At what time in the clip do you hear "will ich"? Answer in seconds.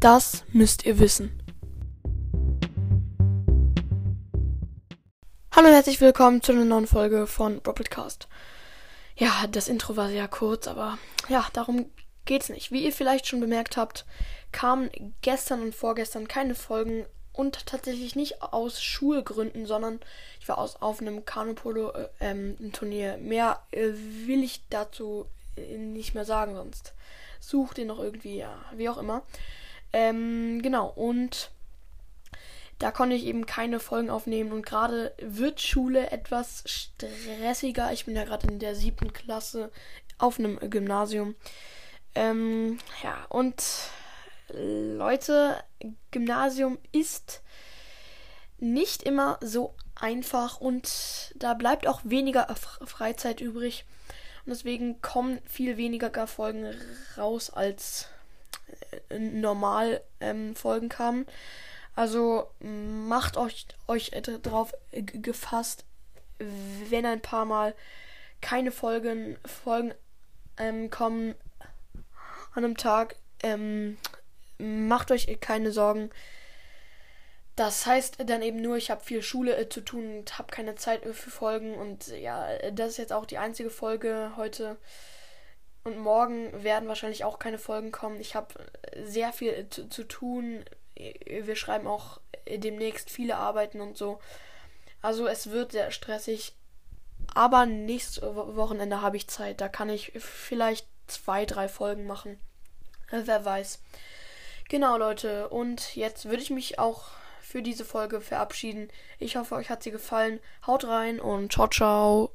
24.24-24.62